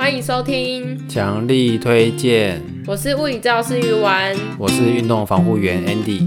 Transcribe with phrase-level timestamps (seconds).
[0.00, 2.62] 欢迎收听，强力推荐。
[2.86, 6.20] 我是物理治疗师鱼丸，我是运动防护员 Andy。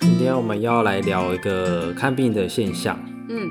[0.00, 2.98] 今天我们要来聊一个看病的现象。
[3.28, 3.46] 嗯，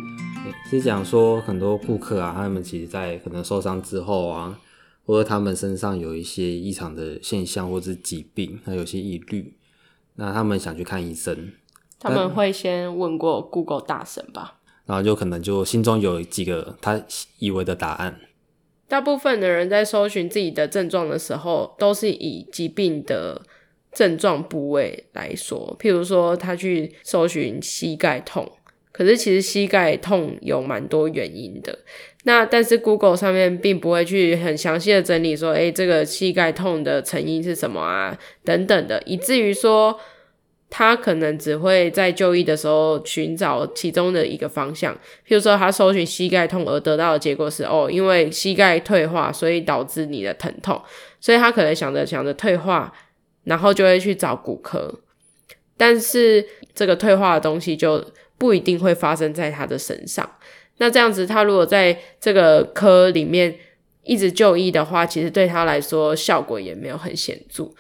[0.72, 4.60] 是讲说很多顾客啊，他们其实在可能受伤之后啊，
[5.06, 9.54] 或者他们身上有一些异常的现象或者是疾病，那有些疑虑，
[10.16, 11.52] 那他们想去看医生，
[12.00, 14.56] 他们会先问过 Google 大神吧？
[14.90, 17.00] 然后就可能就心中有几个他
[17.38, 18.20] 以为的答案。
[18.88, 23.40] 大部分的人在搜寻自己的症状的时候，都是以疾病的
[23.92, 25.78] 症状部位来说。
[25.80, 28.52] 譬如说，他去搜寻膝盖痛，
[28.92, 31.78] 可是其实膝盖痛有蛮多原因的。
[32.24, 38.18] 那但是 Google 上面并不会去很详细的整理说，诶，这个膝盖痛的成因是什么啊？
[38.44, 40.00] 等等的，以至于说。
[40.70, 44.94] 他可能只会在就医的时候寻找其中的一个方向，
[45.28, 50.80] 譬如说他搜寻膝盖痛而得到的结果是哦，因为膝盖退化，所以导致你的疼痛，
[51.20, 52.94] 所以他可能想着想着退化，
[53.46, 55.00] 然后就会去找骨科，
[55.76, 58.06] 但是这个退化的东西就
[58.38, 60.30] 不一定会发生在他的身上。
[60.78, 63.54] 那这样子，他如果在这个科里面
[64.04, 67.74] 一直就医的话，其实对他来说效果也没有很显著。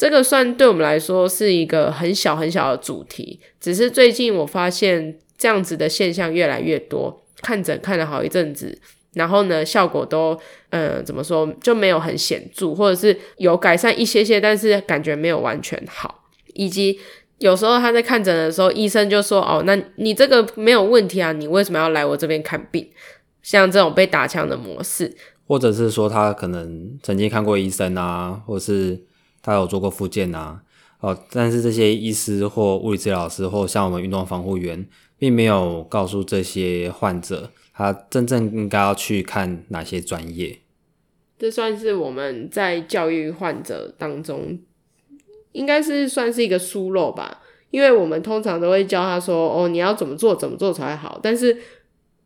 [0.00, 8.78] 这个算对我们来说是一个很小很小的主题，只是最近我发现这样子的现象越来越多，看诊看了好一阵子，
[9.12, 16.98] 然后呢，效果都呃怎么说就没有很显著，或者是有改善一些些，但是感觉没有完全好，以及
[17.36, 22.88] 有时候他在看诊的时候，医生就说哦，那你这个没有问题啊，你为什么要来我这边看病？
[23.42, 25.14] 像这种被打枪的模式，
[25.46, 28.98] 或者是说他可能曾经看过医生啊，或是。
[29.42, 30.62] 他有做过复健啊，
[31.00, 34.86] 哦，但是这些医师或物理治疗师或像我们运动防护员，
[35.18, 40.58] 并没有告诉这些患者，他真正应该要去看哪些专业。
[41.38, 44.58] 这算是我们在教育患者当中，
[45.52, 51.18] 应该是算是一个疏漏吧，因为我们通常都会教他说，哦，你要怎么做，怎么做才好。
[51.22, 51.56] 但是，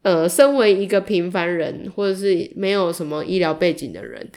[0.02, 4.28] 呃，身为一个平凡人，或者是没有什么医疗背景的人。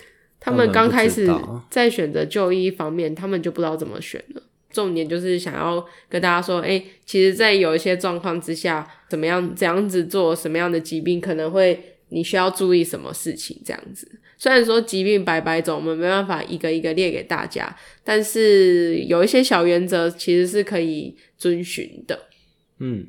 [0.47, 1.29] 他们刚开始
[1.69, 4.41] 在选择就医方面，他们就不知道怎么选了。
[4.71, 14.09] 重点就是想要跟大家说，哎，其实，在有一些状况之下，怎么样怎样子做，什么样的疾病可能会你需要注意什么事情，这样子。
[14.37, 17.75] 虽然说疾病百百种，我们没办法一个一个列给大家，
[18.05, 22.27] 但是有一些小原则其实是可以遵循的。
[22.79, 23.07] 嗯。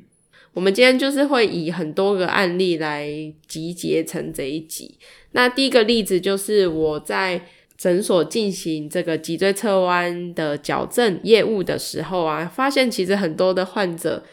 [0.51, 3.07] 我们今天就是会以很多个案例来
[3.47, 4.97] 集结成这一集。
[5.31, 7.41] 那第一个例子就是我在
[7.77, 14.23] 诊所进行这个脊椎侧弯的矫正业务的时候啊，发现其实很多的患者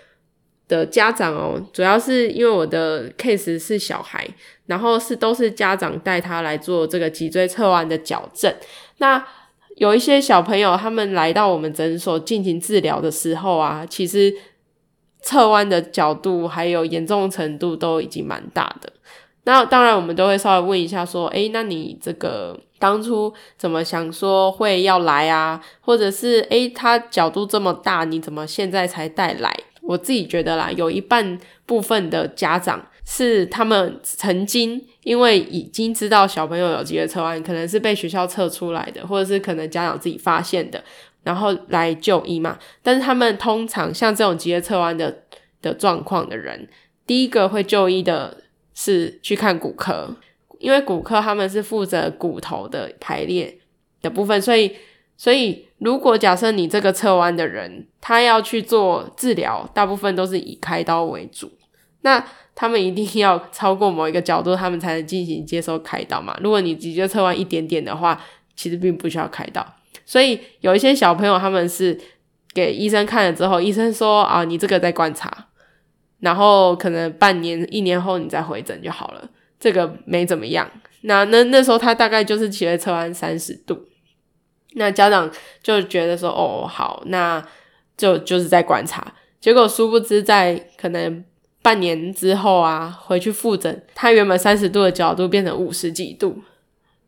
[0.69, 4.27] 的家长哦，主要是因为我的 case 是小孩，
[4.67, 8.55] 然后是都是家长带他来做这个脊椎侧弯的矫正。
[8.99, 9.25] 那
[9.77, 14.34] 有一些小朋友他们来到我们诊所进行治疗的时候啊，其实。
[15.23, 18.93] 侧弯的角度还有严重程度都已经蛮大的，
[19.47, 25.62] 那当然我们都会稍微问一下说，诶，那你这个当初怎么想说会要来啊？
[25.81, 29.57] 或者是诶，他角度这么大，你怎么现在才带来？
[29.83, 40.83] 我自己觉得啦，有一半部分的家长是他们曾经因为已经知道小朋友有脊椎侧弯，可能是被学校测出来的，或者是可能家长自己发现的。
[41.23, 45.23] 然后来就医嘛，但是他们通常像这种脊椎侧弯的
[45.63, 46.69] 的状况的人，
[47.07, 48.37] 第一个会就医的
[48.76, 50.14] 是去看骨科，
[50.59, 53.59] 因为骨科他们是负责骨头的排列
[54.03, 54.76] 的部分，所以
[55.16, 61.50] 所以如果假设你这个侧弯的人，他要去做治疗，大部分都是以开刀为主，
[62.03, 62.22] 那
[62.54, 66.38] 他们一定要超过某一个角度，他们才能进行接受开刀嘛。
[66.42, 68.22] 如果你直接侧弯一点点的话，
[68.54, 69.66] 其实并不需要开刀。
[70.04, 71.98] 所以有一些小朋友，他们是
[72.54, 75.48] 给医生看了之后，医生说啊，你这个在观察，
[76.21, 79.28] 然后可能半年、一年后你再回诊就好了，
[79.60, 80.71] 这个没怎么样。
[81.03, 83.86] 那那那时候他大概就是脊椎侧弯三十度，
[84.72, 85.30] 那家长
[85.63, 87.45] 就觉得说，哦，好，那
[87.97, 89.15] 就就是在观察。
[89.41, 91.24] 结果殊不知，在可能
[91.63, 96.42] 半年之后啊，回去复诊，他原本三十度的角度变成五十几度，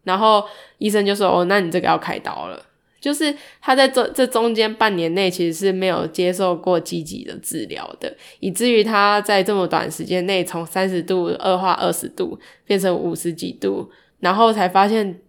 [0.05, 0.45] 然后
[0.77, 2.63] 医生就说，哦，那你这个要开刀了。
[3.01, 13.91] 就是他在这这中间半年内其实是没有接受过积极的治疗的，以至于他在这么短时间内从三十度恶化二十度变成五十几度，
[14.21, 15.21] 然后才发现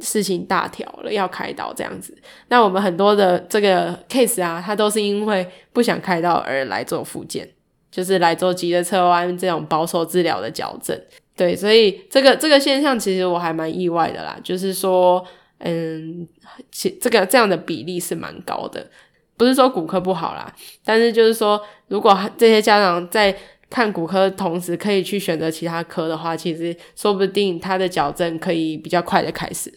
[0.00, 2.16] 事情大条了，要开刀这样子。
[2.48, 7.48] 那我们很多的这个 case 啊，他都是因为不想开刀而来做复健，
[7.90, 10.98] 就是来做脊椎侧弯这种保守治疗的矫正。
[11.36, 15.24] 对，所以这个这个现象其实我还蛮意外的啦，就是说，
[15.64, 16.26] 嗯，
[16.70, 18.90] 其这个这样的比例是蛮高的，
[19.36, 20.52] 不是说骨科不好啦，
[20.84, 23.36] 但是就是说，如果这些家长在
[23.70, 29.72] 看骨科同时可以去选择其他科的话，其实说不定他的矫正可以比较快的开始。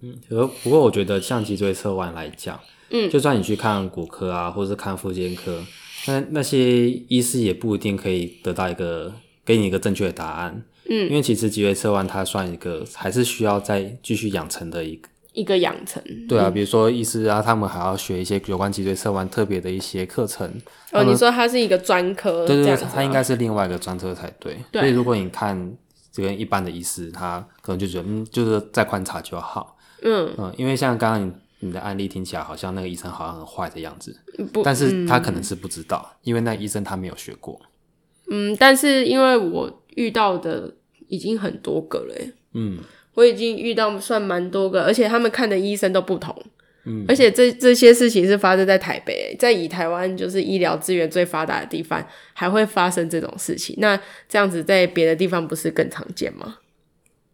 [0.00, 5.62] 嗯，可不过我觉得像脊椎侧弯来讲，嗯，就算你去看骨科啊，或者是看附件科，
[6.06, 9.12] 那那些医师也不一定可以得到一个
[9.44, 10.62] 给你一个正确的答案。
[10.88, 16.02] 嗯，因为其实脊椎侧弯它算一个还是需要再继续养成的一个一个养成。
[16.26, 20.50] 对啊，比如说医师啊，他们还要学一些有关脊椎侧弯特别的一些课程。
[20.90, 22.44] 哦，你说它是一个专科？
[22.46, 24.56] 对对对，它应该是另外一个专科才对。
[24.72, 24.82] 对。
[24.82, 25.76] 所以如果你看
[26.10, 29.76] 这个一般的医师，他可能就觉得嗯，就是再观察就好。
[30.02, 34.18] 嗯嗯，因为像刚刚你你的案例听起来好像那个医生好像很坏的样子，
[34.52, 37.60] 不，但是他可能是不知道，嗯，因为那医生他没有学过。
[38.30, 39.82] 嗯，但是因为我。
[39.96, 40.70] 遇到的
[41.08, 42.14] 已经很多个了，
[42.52, 42.78] 嗯，
[43.16, 46.36] 我已经遇到算蛮多个，而且他们看的医生都不同，
[46.84, 53.98] 嗯，而且这这些事情是发生在台北，在以台湾就是医疗资源最发达的地方，还会发生这种事情，那
[54.28, 56.58] 这样子在别的地方不是更常见吗？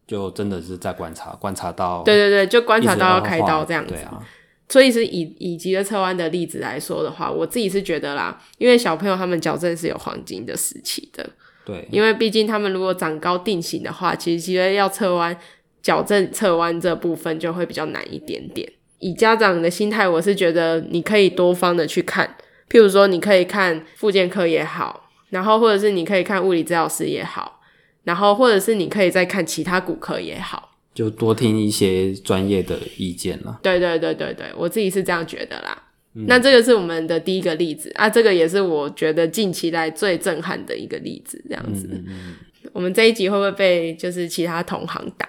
[0.06, 4.22] 就真的是在观察，观察到，对对对，就观察到要开刀这样子，对啊，
[4.68, 11.28] 所以是以以及的侧弯的例子来说的话，我自己是觉得啦，因为小朋友他们矫正是有黄金的时期的。
[11.64, 15.34] 对，因为毕竟他们如果长高定型的话，其实其实要侧弯、
[15.82, 18.70] 矫正侧弯这部分就会比较难一点点。
[18.98, 22.36] 以家长的心态，我是觉得你可以多方的去看，
[22.70, 27.60] 譬如说你可以看复健科也好，然后或者是你可以看物理治疗师也好，
[28.04, 33.58] 然后或者是你可以再看其他骨科也好，就多听一些专业的意见了。
[33.60, 35.82] 对对对对对，我自己是这样觉得啦。
[36.14, 41.88] 嗯、那这个是我们的第一个例子啊，这个也是我觉得近期来最震撼的一个例子，这样子。
[41.90, 42.34] 嗯嗯、
[42.72, 45.26] 我们这一集会不会被就是其他同行打？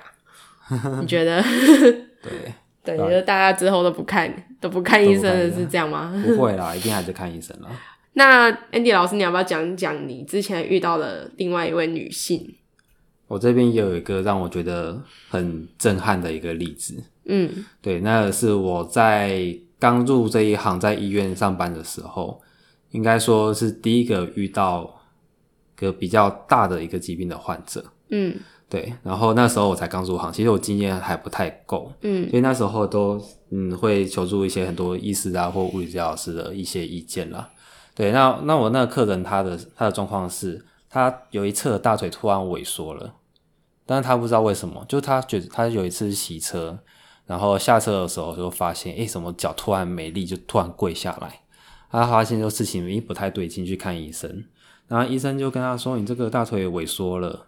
[1.01, 1.42] 你觉得？
[2.21, 6.13] 对 对，你觉得大家之后都不看都不看医生的是这样吗？
[6.25, 7.69] 不会啦， 一定还是看医生啦。
[8.13, 12.56] 那 Andy 老师，你要不要讲讲你之前遇到的另外一位女性？
[13.27, 17.04] 我这边也有一个让我觉得很震撼的一个例子。
[17.25, 19.57] 嗯，对，那是我在。
[19.80, 22.42] 刚入这一行，在医院上班的时候，
[22.92, 25.01] 应该说是第一个遇到
[25.75, 27.83] 个比较大的一个疾病的患者。
[28.07, 28.33] 嗯，
[28.73, 28.91] 对。
[29.03, 31.91] 然后那时候我才刚入行，其实我经验还不太够。
[32.01, 33.21] 嗯，所以那时候都
[33.51, 37.47] 嗯会求助一些很多医师啊或物理治疗师的一些意见啦。
[37.93, 43.13] 对，那那我那个客人他的他的状况是，他有一侧的大腿突然萎缩了，
[43.85, 46.79] 但是他不知道为什么，就他觉得他有一次洗车。
[47.25, 51.39] 然后下车的时候就发现，诶，什么脚突然没力，就突然跪下来。
[51.89, 54.43] 他发现这事情诶不太对劲，去看医生。
[54.87, 57.45] 然后医生就跟他说：“你这个大腿萎缩了。”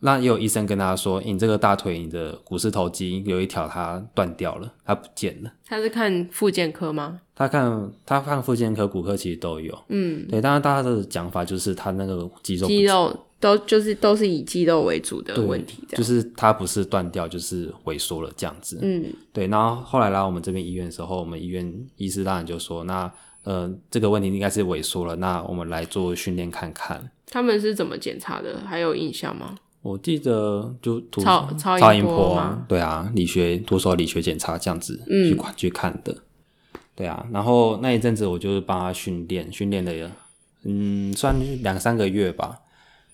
[0.00, 5.52] 那也有医生跟他说：“你这个大腿，你的股四头肌有一条它断掉了，它不见了。
[5.66, 7.20] ”他是看复健科吗？
[7.34, 9.76] 他看他看复健科、骨科其实都有。
[9.88, 10.40] 嗯，对。
[10.40, 13.16] 当然，大家的讲法就是他那个肌肉肌肉。
[13.40, 18.78] 都就是都是以肌肉为主的问题，就是它不是断掉，就是萎缩了这样子。
[18.80, 19.46] 嗯，对。
[19.48, 23.12] 然后后来来我们这边医院的时候，我们医院医师当然就说，那
[23.42, 27.10] 呃这个问题应该是萎缩了，那我们来做训练看看。
[27.26, 28.60] 他们是怎么检查的？
[28.64, 29.54] 还有印象吗？
[29.84, 32.64] 我记得就超超超音波吗？
[32.66, 36.16] 对啊，理学多少理学检查这样子去管、嗯、去看的。
[36.96, 40.10] 对啊，然后那一阵子我就是帮他训练，训练了
[40.62, 42.60] 嗯算两三个月吧。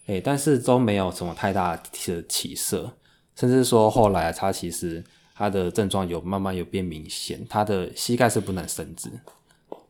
[0.07, 2.93] 欸、但是都没有什么太大的起色，
[3.35, 5.03] 甚至说后来他其实
[5.35, 9.11] 他的症状有慢慢有变明显，他的膝盖是不能伸直，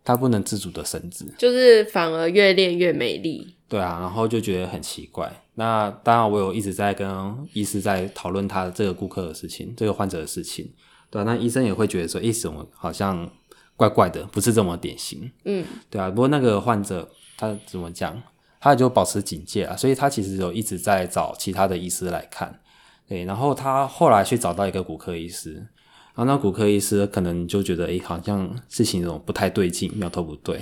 [0.05, 3.55] 他不能自主的伸直，就是反而越练越美丽。
[3.69, 5.31] 对啊，然后就觉得很奇怪。
[5.55, 10.73] 那当然，我有一直在跟医师在讨论他的这个顾客的事情，这个患者的事情。
[11.11, 13.31] 对啊，那医生也会觉得说，诶，怎么好像
[13.77, 15.31] 怪怪的，不是这么典型。
[15.45, 16.11] 嗯，对啊。
[16.11, 18.21] 不过那个患者他怎么讲？
[18.63, 22.61] 他就保持警戒啊，所以他其实有一直在找其他的医师来看，
[23.09, 25.67] 对，然后他后来去找到一个骨科医师，
[26.15, 30.61] 然后那骨科医师可能就觉得，诶，好像事情那种不太对劲，苗头不对，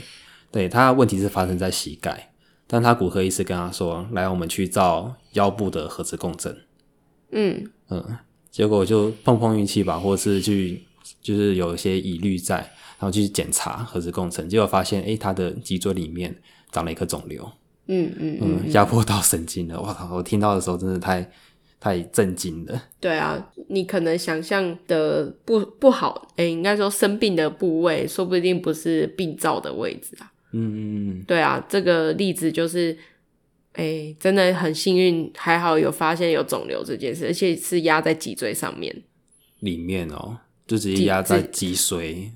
[0.50, 2.30] 对，他问题是发生在膝盖，
[2.66, 6.56] 但他骨科医师跟他说，来，我们去照腰部的核磁共振，
[7.32, 8.18] 嗯嗯，
[8.50, 10.82] 结果就碰碰运气吧，或者是去
[11.22, 16.36] 就是有一些疑虑在，然后去检查核磁共振，结果发现，诶，他的脊椎里面
[16.70, 17.50] 长了一颗肿瘤。
[17.90, 20.14] 嗯嗯嗯，压迫到神经了，哇靠！
[20.14, 21.26] 我听到的时候真的太
[21.80, 22.82] 太震惊了。
[23.00, 30.32] 对啊，你可能想象的不不好，诶、欸、应该说生病的部位，说不定不是病灶的位置啊。
[30.52, 32.96] 嗯嗯嗯，对啊，这个例子就是，
[33.74, 39.02] 哎、欸，真的很幸运，还好有发现有肿瘤这件事，而且是压在脊椎上面，
[39.60, 42.30] 里面哦，就直接压在脊髓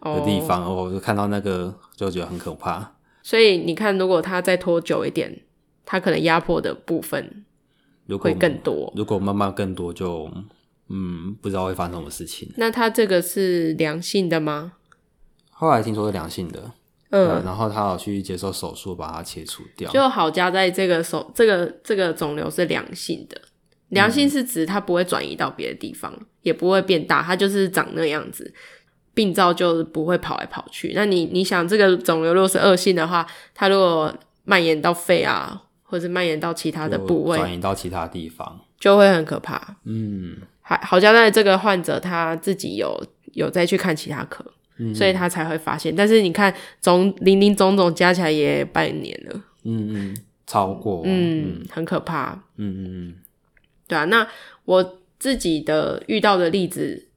[0.00, 2.94] 的地方，哦、我就看到那个就觉得很可怕。
[3.22, 5.42] 所以你看，如果他再拖久一点，
[5.84, 7.44] 他可能压迫的部分
[8.16, 8.92] 会更多。
[8.96, 10.32] 如果，慢慢更多就，就
[10.88, 12.48] 嗯，不知道会发生什么事情。
[12.56, 14.72] 那它这个是良性的吗？
[15.50, 16.70] 后来听说是良性的。
[17.10, 23.40] 嗯，然后他有去接受手术把它切除掉，就好加在这个手这个这个肿瘤是良性的，
[23.88, 28.52] 良性是指它不会转移到别的地方，嗯、也不会变大，它就是长那样子，
[29.14, 30.92] 病灶就不会跑来跑去。
[30.94, 39.76] 那你你想这个肿瘤如果是恶性的话，它如果蔓延到肺啊，或者蔓延到其他的部位，转移到其他地方，就会很可怕。
[39.84, 43.02] 嗯，还好加在这个患者他自己有
[43.32, 44.44] 有再去看其他科。
[44.94, 50.16] 所以他才会发现，但是你看，总零零总总加起来也半年了，嗯嗯，
[50.46, 53.14] 超过，嗯，很可怕，嗯嗯嗯，
[53.88, 54.04] 对啊。
[54.04, 54.24] 那
[54.66, 57.08] 我自己的遇到的例子，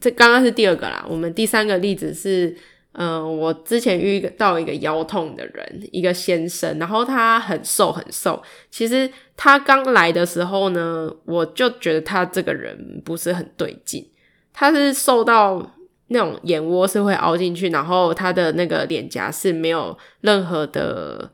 [0.00, 1.04] 这刚刚是第二个啦。
[1.10, 2.56] 我们第三个例子是，
[2.92, 8.42] 嗯、我之前遇到一个腰痛的人，一个先生，然后他很瘦很瘦。
[8.70, 14.10] 其实他刚来的时候呢，我就觉得他这个人不是很对劲，
[14.52, 15.74] 他是瘦到。
[16.12, 21.30] 那种眼窝是会凹进去，然后他的那个脸颊是没有任何的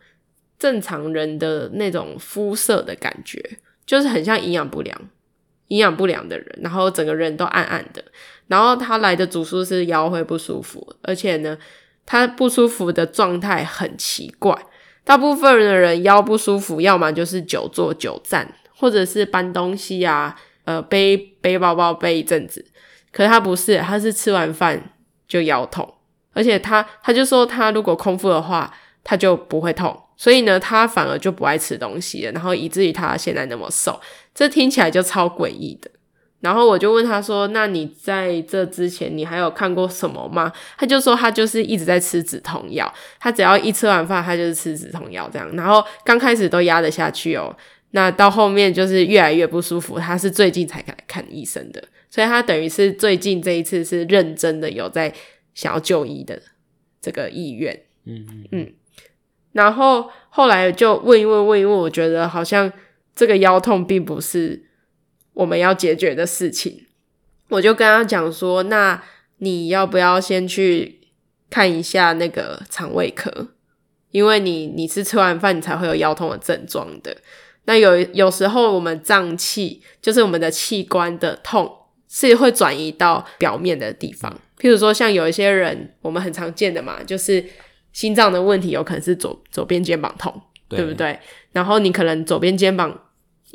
[0.58, 3.42] 正常人的那种肤色的感觉，
[3.86, 4.94] 就是很像营养不良、
[5.68, 8.04] 营养不良的人，然后整个人都暗暗的。
[8.48, 11.56] 然后他来的主诉是腰会不舒服，而且呢，
[12.04, 14.56] 他不舒服的状态很奇怪。
[15.04, 22.64] 大部分的人腰不舒服，要么就是久坐久站，或者是搬东西啊，呃，背背包包背一阵子。
[23.12, 24.90] 可是他不是，他是吃完饭
[25.28, 25.94] 就腰痛，
[26.32, 28.72] 而且他他就说他如果空腹的话，
[29.02, 34.00] 他就不会痛，所以呢，他反而就不爱吃东西了，然后以至于他现在那么瘦，
[34.34, 35.90] 这听起来就超诡异的。
[36.40, 45.50] 然后我就问他说：“那你在这之前，你还有看过什么吗？”他就说他就是一直在吃止痛药，他只要一吃完饭，他就是吃止痛药这样。
[45.56, 47.56] 然后刚开始都压得下去哦，
[47.92, 51.82] 那到后面就是越来越不舒服，他是最近才来看医生的。
[52.10, 55.12] 所以他等于是最近这一次是认真的有在
[55.54, 56.40] 想要就医的
[57.00, 58.72] 这个意愿，嗯嗯嗯，
[59.52, 62.70] 然后后来就问一问问一问，我觉得好像
[63.14, 64.65] 这个腰痛并不是
[65.36, 66.86] 我们要解决的事情，
[67.50, 69.00] 我就跟他讲说，那
[69.38, 71.00] 你要不要先去
[71.48, 73.48] 看一下那个肠胃科，
[74.10, 77.16] 因为你你是吃完饭你才会有腰痛的症状的。
[77.66, 81.72] 那有有时候我们脏器就是我们的器官的痛。
[82.08, 87.44] 是会转移到表面的地方，譬如说像有一些人，我们很常见的嘛，就是
[87.92, 90.32] 心脏的问题，有可能是左左边肩膀痛，
[90.68, 91.18] 对，对不对？
[91.50, 93.05] 然后你可能左边肩膀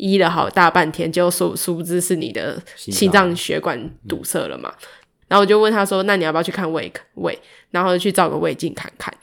[0.01, 3.79] 医了好大半天，就殊殊不知是你的心脏血管
[4.09, 4.73] 堵塞了嘛。
[5.27, 7.39] 然后我就问他说：“那你要不要去看胃胃？
[7.69, 9.13] 然后去照个胃镜看看。”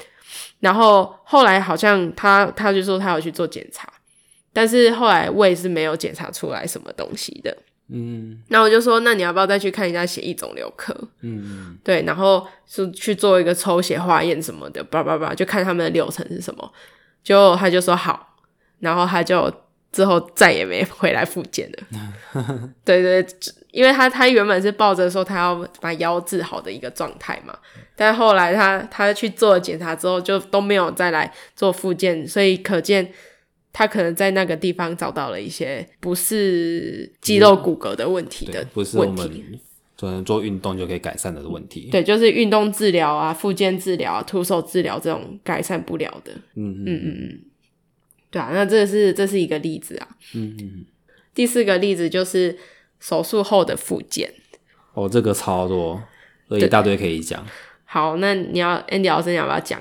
[0.61, 3.93] 然后后来好像他他就说他要去做检查，
[4.53, 7.55] 但是后来胃是没有检查出来什么东西的。
[7.91, 10.95] 嗯，那我就说，那你要不要再去看一下血液肿瘤科？
[11.23, 16.73] 嗯，对，然后是去做一个抽血化验什么的，叭叭叭，就看他们的流程是什么。
[17.25, 18.37] 就他就说好，
[18.79, 19.53] 然后他就
[19.93, 22.71] 之后再也没回来复健了。
[22.85, 23.35] 对，对对，
[23.71, 27.57] 因为他他原本是抱着说他要把腰治好的一个状态嘛，
[27.97, 33.13] 但后来他他去做检查之后，就都没有再来做复健，所以可见。
[33.71, 39.31] 他可能在那个地方找到了一些不是肌肉骨骼的问题的问题，不是我们
[39.97, 41.89] 只能做运动就可以改善的问题。
[41.93, 46.33] 对，就是运动治疗啊、复健治疗啊、徒手治疗这种改善不了的。
[46.57, 47.41] 嗯嗯嗯嗯，
[48.31, 50.09] 对啊，那这是这是一个例子啊。
[50.35, 50.85] 嗯嗯。
[51.35, 52.59] 第四个例子就是
[52.99, 54.33] 手术后的复健。
[54.95, 56.03] 哦，这个超多，
[56.49, 57.47] 所以一大堆可以讲。
[57.85, 59.81] 好，那你要 Andy 老师，你要不要讲？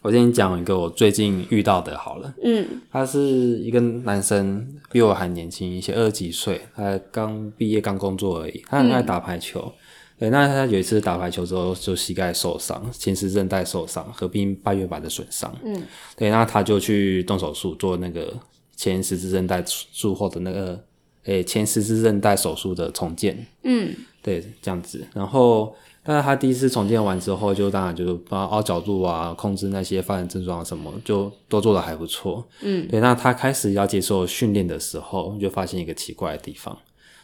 [0.00, 2.34] 我先讲一个我最近遇到的，好了。
[2.42, 8.64] 嗯，他是一个男生，比我还年轻一些，二十几岁，他刚毕业刚工作而已。
[8.66, 9.81] 他很爱打排球，嗯、
[10.22, 10.30] 对。
[10.30, 15.52] 那他有一次打排球之后，就膝盖受伤，前十字韧带受伤，合并半月板的损伤。
[15.64, 15.82] 嗯，
[16.16, 16.30] 对。
[16.30, 18.32] 那他就去动手术，做那个
[18.76, 20.84] 前十字韧带术后的那个，
[21.24, 23.46] 诶、欸，前十字韧带手术的重建。
[23.64, 25.74] 嗯，对，这样子，然后。
[26.04, 32.44] 但是他第一次重建完之后，就当然就是帮他凹角度啊，控制那些发展症状什么，就都做的还不错。
[32.60, 32.98] 嗯，对。
[32.98, 36.76] 那他开始要接受训练的时候，就发现一个奇怪的地方，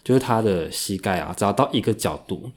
[0.05, 2.49] 就是他的膝盖啊，只要到一个角度，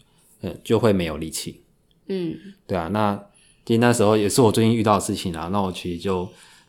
[0.41, 1.63] 嗯，就会没有力气。
[2.07, 2.35] 嗯，
[2.67, 2.87] 对啊。
[2.89, 3.15] 那
[3.65, 5.49] 其实那时候也是我最近遇到的事情啊。
[5.51, 6.27] 那我其实就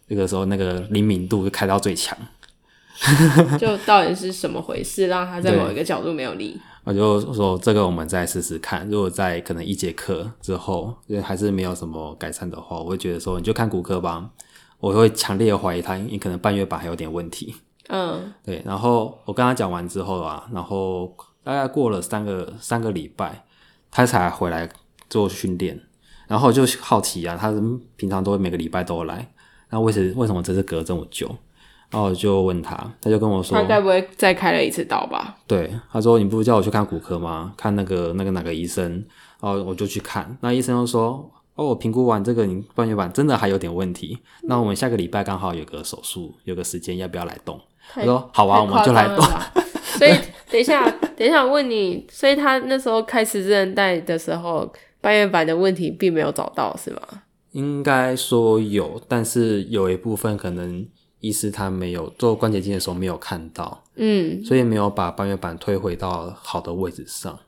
[0.09, 2.17] 那个时候那个灵敏度就开到最强。
[3.59, 6.61] 就到底是什么回事，让他在某一个角度没有力？
[6.85, 8.89] 我就说这个我们再试试看。
[8.89, 14.31] 如果在可能一节课之后，就还是没有什么改善的话，我会觉得说你就看骨科吧。
[14.79, 17.55] 我会强烈怀疑他，你可能半月板还有点问题。
[17.89, 18.61] 嗯，对。
[18.65, 23.45] 然后我跟他讲完之后啊，然后大概过了三个三个礼拜，
[23.93, 24.69] 他才回来
[25.09, 25.81] 做训练。
[26.27, 27.53] 然后就好奇啊，他
[27.97, 29.31] 平常都会每个礼拜都来，
[29.69, 31.29] 那为什为什么这次隔这么久？
[31.91, 35.37] 然后我就问他，他就跟我说，他该不会再开了一次刀吧？
[35.47, 37.53] 对，他说你不是叫我去看骨科吗？
[37.55, 38.91] 看那个那个哪个医生？
[39.41, 47.61] 然后我就去看，那医生又说，哦，我评估完这个你半月板真的还有点问题，那我们下个礼拜刚好有个手术，有个时间，要不要来动？
[47.97, 49.23] 我说好啊，我们就来动。
[50.03, 50.19] 所以
[50.51, 57.01] 等一下，等一下我问你，所以他那时候开十字韧带的时候，半月板的问题并没有找到是吗？
[57.53, 60.87] 应该说有，但是有一部分可能。
[61.23, 67.39] 医师他没有做关节镜的时候没有看到，嗯，所以没有把半月板推回到好的位置上，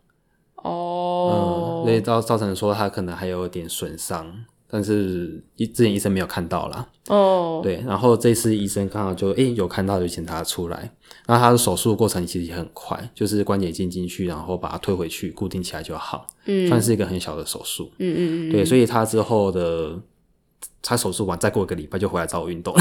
[0.62, 4.32] 哦，嗯，所以造造成说他可能还有点损伤，
[4.74, 10.90] 但是医之前医生没有看到啦，哦，对，然后这次医生刚好就诶、欸、有看到就检查出来，
[11.28, 19.96] 那他的手术过程其实也很快，就是关节镜进去，然后把它推回去固定起来就好，嗯，算是一个很小的手术，嗯嗯嗯，对，所以他之后的
[20.82, 22.74] 他手术完再过一个礼拜就回来找我运动。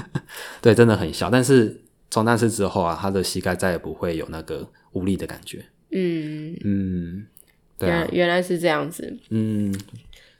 [0.62, 5.62] 对，真的很小，但是从那次之后啊，他的膝盖再也不会有那个无力的感觉。
[5.90, 6.56] 嗯。
[6.64, 7.26] 嗯，
[7.78, 9.14] 对啊，原来是这样子。
[9.28, 9.72] 嗯，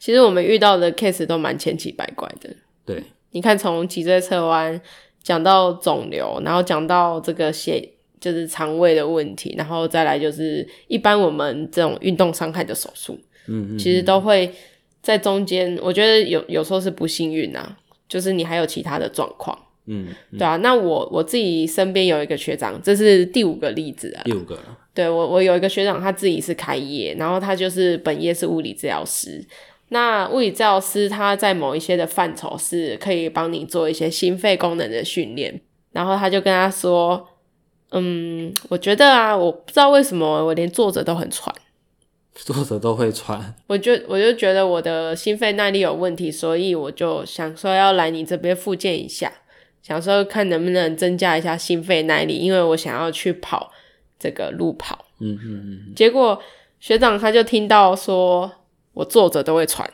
[0.04, 2.50] 其实我们遇到的 case 都蛮千奇百怪的。
[2.84, 4.78] 对，你看从脊椎侧弯
[5.22, 7.88] 讲到肿瘤，然后讲到这个血，
[8.20, 13.18] 就是肠胃的问题，然后再来就是一般我们这种运动伤害的手术。
[13.46, 14.52] 嗯嗯，其实都会
[15.00, 17.78] 在中间，我觉得有有时候是不幸运啊。
[18.06, 20.58] 就是你还有其他的状况，嗯，嗯，对啊。
[20.58, 24.22] 那我我自己身边有一个学长，这是第五个例子啊。
[24.26, 24.58] 第五个，
[24.92, 29.42] 对，我我有一个学长，他自己是开业，然后他就是本业是物理治疗师。
[29.94, 35.60] 那物理治疗师他在某一些的范畴是可以帮你做一些心肺功能的训练。
[35.92, 37.28] 然后他就跟他说，
[37.92, 41.54] 嗯，我觉得啊，我不知道为什么我连坐着都很喘。
[42.34, 49.32] 坐着都会喘，我就我就觉得我的心肺耐力有问题，所以我就想说要来你这边复健一下，
[49.80, 53.70] 想说看能不能增加一下心肺耐力，因为我想要去跑
[54.18, 55.04] 这个路跑。
[55.20, 55.94] 嗯嗯嗯。
[55.94, 56.42] 结果
[56.80, 58.50] 学长他就听到说
[58.94, 59.88] 我坐着都会喘，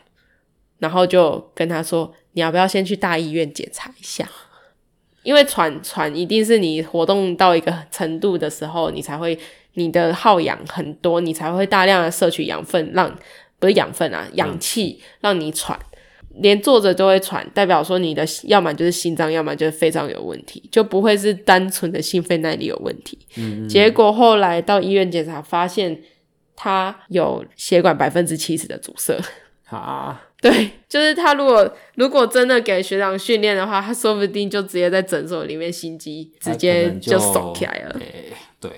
[0.78, 4.28] 然后就跟他说，你要不要先去大医院检查一下？
[5.22, 9.38] 因为喘喘一定是你活动到一个程度的时候，你才会。
[9.74, 13.16] 你的耗氧很多，你才会大量的摄取养分，让
[13.60, 15.78] 不是养分啊，氧气让你喘，
[16.34, 23.16] 连坐着都会喘，代表说你的要么就是心脏，要么就是肺脏有问题，就不会是单纯的心肺耐力有问题。
[23.36, 26.02] 嗯，结果后来到医院检查，发现
[26.62, 29.18] 他有血管百分之七十的阻塞。
[29.70, 37.98] 啊， 对，就是他如果如果真的给学长训练的话，他说不定就直接在诊所里面心肌直接就松起来了。
[38.00, 38.70] 欸，对。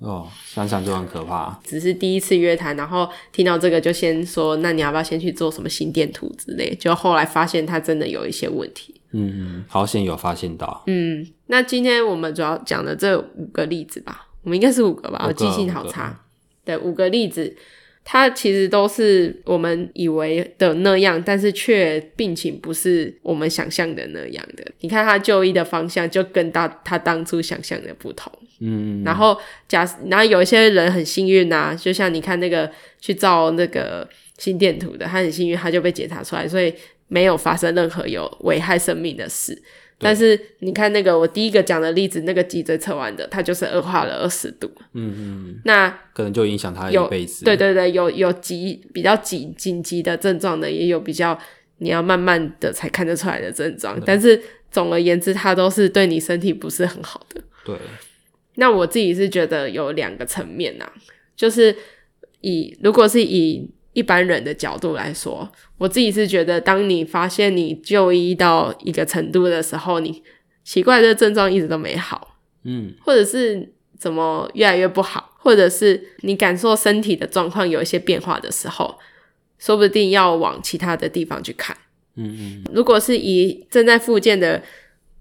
[0.00, 1.60] 哦，想想就很可怕。
[1.62, 6.74] 只是第一次约谈，然后听到这个就先说，那你要不要先去做什么心电图之类？
[6.76, 8.98] 就后来发现他真的有一些问题。
[9.12, 10.82] 嗯嗯，好险有发现到。
[10.86, 15.26] 嗯，那今天我们主要讲的这五个例子吧，我们应该是五个吧？
[15.28, 16.18] 我记性好差。
[16.64, 17.56] 对，五个例子。
[18.02, 24.64] 它其实都是我们以为的那样，但是却病情不是我们想象的那样的。
[24.80, 28.32] 你看他就医的方向就跟他他当初想象的不同。
[28.60, 32.68] 嗯，然后假然后有一些人很幸运啊，就像你看那个
[32.98, 36.74] 去照那个心电图的，他很幸运，他就被检查出来，所以
[37.10, 39.62] 没有发生任何有危害生命的事。
[40.02, 44.66] 但是你看那个我第一个讲的例子，那个脊椎侧弯的，它就是恶化了二十度。
[44.94, 47.44] 嗯嗯，那可能就影响他一辈子。
[47.44, 51.38] 对对对，有有急比较紧紧急的症状的，也有比较
[51.78, 54.00] 你要慢慢的才看得出来的症状。
[54.06, 57.42] 但是总而言之，它都是对你身体不是很好的。
[57.66, 57.76] 对。
[58.54, 60.90] 那我自己是觉得有两个层面呐，
[61.36, 61.76] 就是
[62.40, 63.68] 以如果是以。
[63.92, 70.22] 一般人的角度来说，我自己是觉得，当你发现你就医到一个程度的时候，你
[70.62, 78.96] 奇怪的症状一直都没好，嗯，或者是怎么越来越不好，或者是你感受身体的状况有一些变化的时候，
[79.58, 81.76] 说不定要往其他的地方去看，
[82.14, 82.64] 嗯嗯。
[82.72, 84.62] 如果是以正在复健的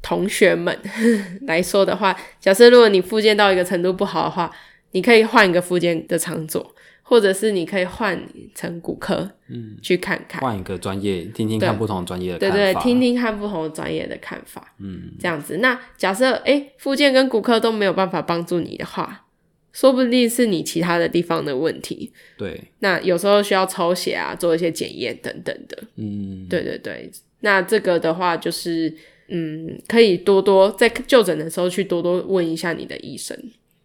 [0.03, 0.77] 同学们
[1.47, 4.51] 来说的话，假设如果你复健到一个程度不好的话，
[4.91, 6.75] 你可以换一个复健的场所。
[7.09, 15.57] 或者是你可以换成骨科，嗯，去看看，换一个专业，听听看不同专业的看法，对对，听听看不同专业的看法，嗯，这样子。
[15.57, 19.25] 那假设哎，附件跟骨科都没有办法帮助你的话，
[19.73, 22.11] 说不定是你其他的地方的问题。
[22.37, 25.83] 对，那有时候需要抽血啊，做一些检验等等的。
[25.95, 27.09] 嗯，对对对。
[27.39, 28.95] 那这个的话，就是
[29.29, 33.35] 嗯，可以多多在就诊的时候去多多问一下你的医生。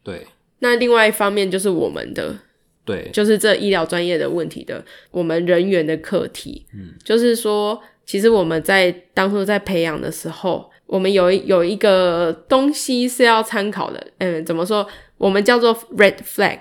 [0.03, 0.27] 对。
[0.59, 2.39] 那另外一方面就是我们的，
[2.85, 6.67] 对，就是这医疗专业的问题的，我们人员的课题。
[6.75, 14.07] 嗯，就是说，其实我们在当初在培养的时候，我们有有一个东西是要参考的。
[14.19, 14.87] 嗯，怎么说？
[15.17, 16.59] 我们叫做 red flag，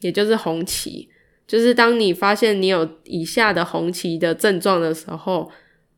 [0.00, 1.08] 也就是红旗。
[1.46, 5.50] 就是当你发现你有以下的红旗的症状的时候，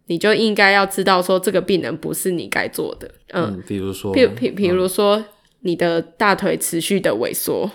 [0.07, 3.11] 你就应该要知道说这个病人不是你该做的。
[3.33, 5.19] 嗯，嗯，比如说，譬譬比如说。
[5.19, 5.25] 嗯
[5.63, 7.69] 你的大腿持续的萎缩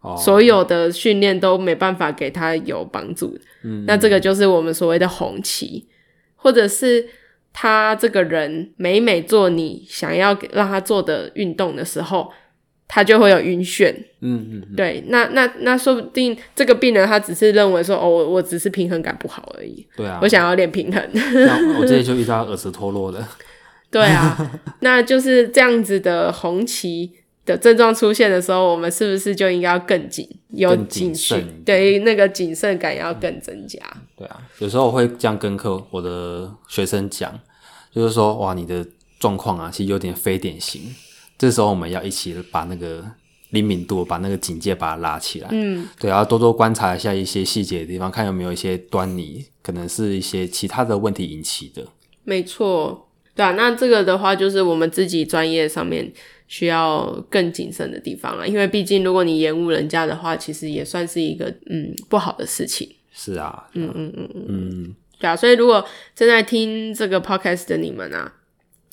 [0.00, 0.18] ，oh.
[0.18, 3.38] 所有的训练都没办法给他有帮助。
[3.62, 5.86] 嗯，那这个就是我们所谓的红旗，
[6.36, 7.06] 或者是
[7.52, 12.30] 他这个人每每做你想要让他做的运动的时候，
[12.86, 13.92] 他就会有晕眩。
[14.20, 19.86] 嗯嗯，对，那那那说不定这个病人他只是认为说，哦，我我只是平衡感不好而已。
[19.96, 21.02] 对啊，我想要练平衡。
[21.80, 23.24] 我之前就遇到耳石脱落的。
[23.90, 24.36] 对啊，
[24.80, 27.10] 那就是这样子的红旗
[27.48, 31.62] 的症状出现的时候，我们是不是就应该要更谨有谨慎？
[31.64, 33.80] 对，那个谨慎感要更增加。
[34.16, 37.32] 对啊，有时候我会这样跟课我的学生讲，
[37.90, 38.86] 就是说，哇，你的
[39.18, 40.82] 状况啊，其实有点非典型。
[41.38, 43.02] 这时候我们要一起把那个
[43.50, 45.48] 灵敏度，把那个警戒把它拉起来。
[45.50, 51.86] 嗯，对，要多多观察一下一些细节的地方，看有没有一些端倪，可能是一些其他的问题引起的。
[52.24, 56.12] 没错，对啊，那这个的话，就是我们自己专业上面。
[56.48, 62.90] 需要更谨慎的地方了，因为毕竟如果你延误人家的话，其实也算是一个嗯不好的事情。
[63.12, 65.36] 是啊，嗯嗯嗯嗯嗯，对啊。
[65.36, 68.32] 所以如果正在听这个 podcast 的你们啊，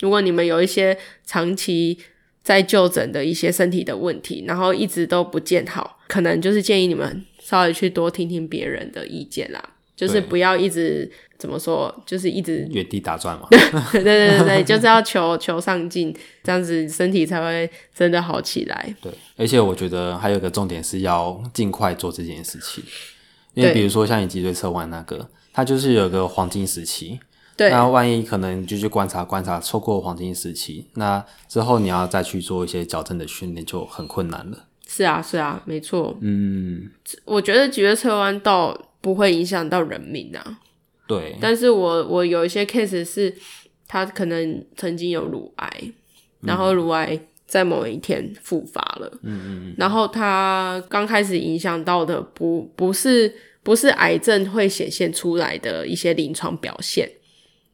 [0.02, 1.98] 如果你们有一些长期
[2.44, 9.64] 在就诊的一些身体的问题，然后一直都不见好，可能就是建议你们稍微去多听听别人的意见啦，
[9.96, 11.10] 就是不要一直。
[11.46, 11.94] 怎么说？
[12.08, 13.48] 就是一直原地打转嘛。
[13.52, 16.12] 对对对对，就是要求求上进，
[16.44, 18.96] 这样子身体才会真的好起来。
[19.00, 22.84] 对，而且我觉得还有一个重点是要尽快做这件事情，
[23.54, 27.20] 因为比如说像你脊椎侧弯那个，它就是有个黄金时期。
[27.56, 27.70] 对。
[27.70, 34.66] 那万一可能就去观察观察，错过黄金时期，那之后你要再去做一些矫正的训练就很困难了。
[34.88, 36.18] 是啊，是啊，没错。
[36.22, 36.90] 嗯，
[37.26, 40.60] 我觉得脊椎侧弯倒不会影响到人民啊。
[41.08, 43.34] 对，但是我我有一些 case 是，
[43.88, 45.94] 他可能曾经有乳癌，嗯、
[46.42, 57.10] 然后乳癌在某一天复发了，嗯嗯嗯，然后他刚开始影响到的不不是不是癌症会显现出来的一些临床表现。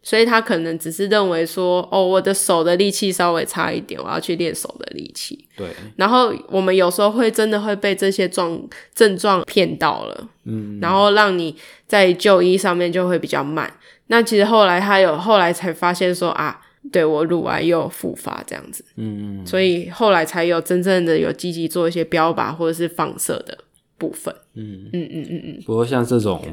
[0.03, 5.47] 所以他可能只是认为说，哦，我的手的力气稍微差一点，我要去练手的力气。
[5.55, 5.67] 对。
[5.95, 8.59] 然后我们有时候会真的会被这些状
[8.95, 10.79] 症状骗到了，嗯。
[10.81, 13.71] 然后让你在就医上面就会比较慢。
[14.07, 16.59] 那其实后来他有后来才发现说啊，
[16.91, 19.45] 对，我乳癌又复发这样子，嗯。
[19.45, 23.55] 所以后来才有真正的有积极做一些标靶或者是放射的
[23.99, 24.33] 部分。
[24.55, 25.63] 嗯嗯嗯嗯嗯。
[25.63, 26.43] 不过像这种。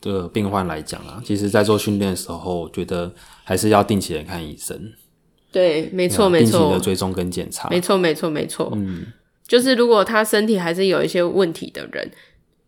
[0.00, 3.12] 的病患来讲啊，其实，在做训练的时候，我觉得
[3.44, 4.92] 还是要定期的看医生。
[5.50, 6.60] 对，没错，没错。
[6.60, 7.68] 定期的追踪跟检查。
[7.68, 8.70] 没错，没错，没错。
[8.74, 9.06] 嗯，
[9.46, 12.10] 就是如果他身体还是有一些问题的人，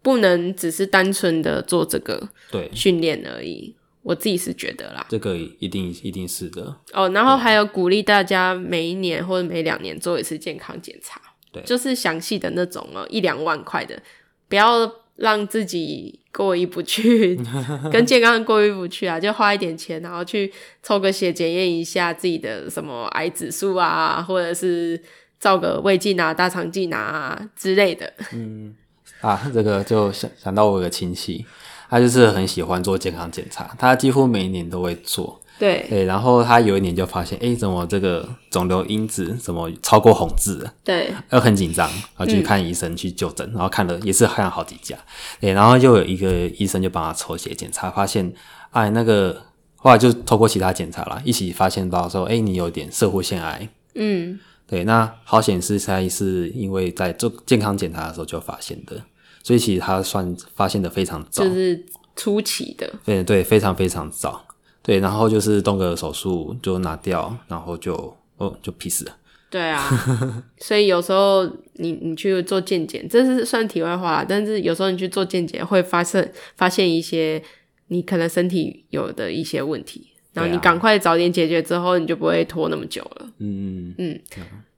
[0.03, 3.77] 不能只是单纯的做这个对训练而已。
[4.03, 6.75] 我自己是觉得啦，这个一定一定是的。
[6.95, 11.21] 哦，然后还有鼓励大家每一年或者每两年做一次健康检查，
[11.53, 14.03] 对，就是详细的那种哦，一两万块的，
[14.49, 14.91] 不要。
[15.21, 17.39] 让自己过意不去，
[17.93, 20.51] 跟健康过意不去啊，就花一点钱，然后去
[20.83, 25.01] 抽个血检验一下自己的什么癌指数啊，或者是
[25.39, 28.13] 照个胃镜啊、大肠镜啊之类的。
[28.33, 28.75] 嗯，
[29.21, 31.45] 啊，这个就想想到我有个亲戚，
[31.89, 35.41] 他就是很喜欢做健康检查，他几乎每一年都会做。
[35.61, 40.73] 对对，然后他有一年就发现，哎，怎么这个肿瘤因子怎么超过红字了？
[40.83, 44.97] 对，又很紧张，然后去看医生去就诊，嗯、然后看了也是看了好几家，
[45.39, 48.33] 对，然后又有一个医生就帮他抽血检查，发现，
[48.71, 49.37] 哎，那个
[49.77, 53.69] 后来就透过其他检查啦，一起发现到说，哎，你有点摄护腺癌。
[53.95, 58.97] 嗯，对，那好险是在是因为在做健康检查的时候就发现的，
[59.43, 61.85] 所以其实他算发现的非常早，就是
[62.17, 64.47] 初期的，对对，非常非常早。
[64.83, 69.17] 对，然后就是动个手术就拿掉，然后就哦就 peace 了。
[69.51, 69.83] 对啊，
[70.59, 77.43] 所以有时候你你去做健检，这是算题外话，但是有时候你去做健检会发现发现一些
[77.89, 83.27] 你可能身体有的一些问题，然后你赶快早点解决之后，你就不会拖那么久了。
[83.39, 84.21] 嗯嗯嗯，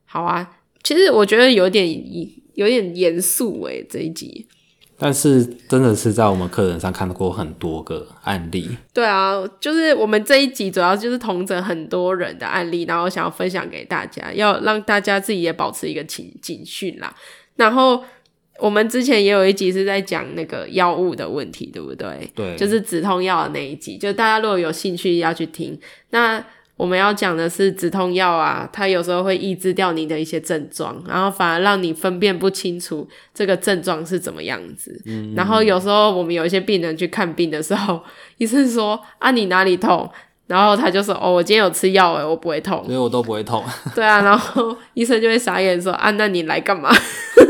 [0.05, 0.57] 好啊。
[0.83, 1.87] 其实我觉得有点
[2.55, 4.45] 有点严肃诶，这一集。
[5.03, 8.69] 但是真的是在我们客人上看到过很多个案例。
[8.93, 17.13] 对啊，就是我们这一集主要就是同整很多人的案例，然后想要分享给大家，要让大家自己也保持一个警警讯啦。
[17.57, 18.01] 然后
[18.59, 22.31] 我们之前也有一集是在讲那个药物的问题，对不对？
[22.33, 25.77] 对，就是止痛药的那一集，就大家如果有兴趣要去听
[26.11, 26.41] 那。
[26.83, 35.01] 我们要讲的是止痛药啊，它有时候会抑制掉你的一些症状，然后反而让你分辨不清楚这个症状是怎么样子。
[35.05, 38.03] 嗯，然后有时候我们有一些病人去看病的时候，
[38.35, 40.11] 医生说啊，你哪里痛？
[40.45, 43.63] 然后他就说哦，我今天有吃药诶，我不会痛，所以我都不会痛。
[43.95, 46.93] 对啊，然后医生就会傻眼说啊，那你来干嘛？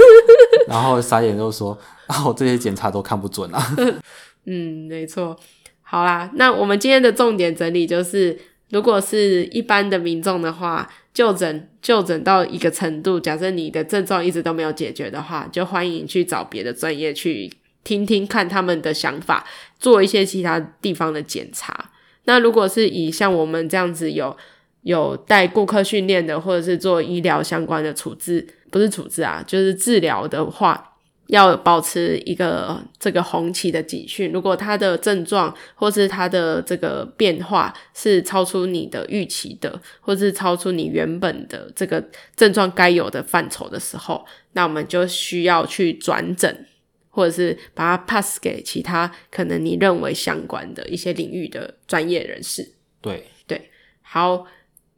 [0.70, 3.76] 然后傻眼就说啊，我这些检查都看不准啊。
[4.46, 5.36] 嗯，没错。
[5.82, 8.38] 好啦，那我们今天的重点整理就是。
[8.74, 19.46] 如果是一般的民众的话，就诊就诊到一个程度，假设你的症状一直都没有解决的话，就欢迎去找别的专业去听听看他们的想法，
[19.80, 21.92] 做一些其他地方的检查。
[22.24, 24.36] 那如果是以像我们这样子有
[24.82, 30.93] 有带顾客训练的，或者是做医疗相关的处置，不是处置啊，就是治疗的话。
[31.34, 42.04] 要保持一个这个红旗的警讯，如果他的症状或是他的这个变化是超出你的预期的，或是超出你原本的这个
[42.36, 46.68] 症状该有的范畴的时候，那我们就需要去转诊，
[47.10, 52.74] 或者是把它 pass 给其他可能你认为相关的一些领域的专业人士。
[53.02, 53.72] 对对，
[54.04, 54.46] 好，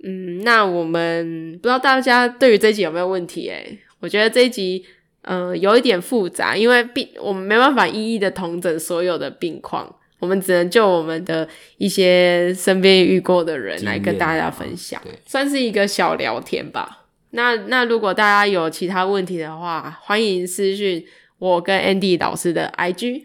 [0.03, 3.47] 嗯，那我们不知道大家对于这一集有没有问题？
[3.47, 4.85] 诶，我觉得这一集。
[5.25, 17.05] 呃，有一点复杂，因为病我们没办法一一的同诊所有的病况，我们只能就我们的一些身边遇过的人来跟大家分享，对，算是一个小聊天吧。
[17.31, 21.03] 那那如果大家有其他问题的话，欢迎私讯
[21.39, 23.23] 我跟 Andy 老师的 IG。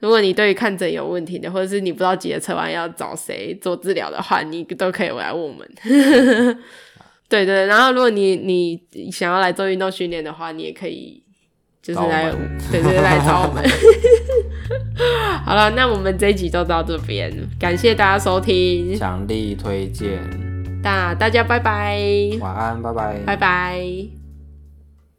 [0.00, 5.66] 如果你对于看诊有问题的，或者是你不知道几节测完要找谁做治疗的话，你都可以来问我们。
[7.26, 11.22] 对，对对，然后如果你你想要来做运动训练的话，你也可以。
[11.88, 12.30] 就是来，
[12.70, 13.64] 对对，来找我们。
[15.46, 20.18] 好了，那我们这一集就到这边，感谢大家收听，强力推荐。
[20.82, 21.98] 那大家拜拜，
[22.40, 24.17] 晚安，拜拜，拜拜。